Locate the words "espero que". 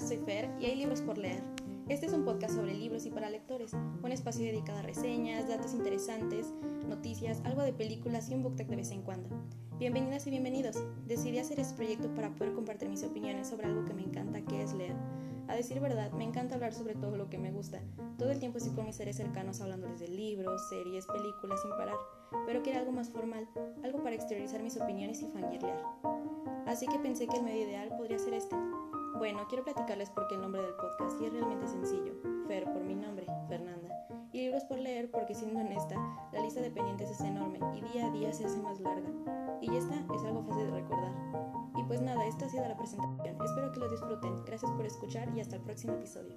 43.44-43.80